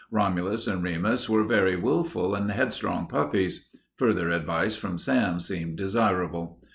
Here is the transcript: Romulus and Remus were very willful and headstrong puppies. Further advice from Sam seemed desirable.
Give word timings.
Romulus 0.09 0.65
and 0.65 0.81
Remus 0.81 1.29
were 1.29 1.43
very 1.43 1.75
willful 1.75 2.33
and 2.33 2.49
headstrong 2.51 3.05
puppies. 3.05 3.67
Further 3.97 4.31
advice 4.31 4.75
from 4.75 4.97
Sam 4.97 5.39
seemed 5.39 5.77
desirable. 5.77 6.59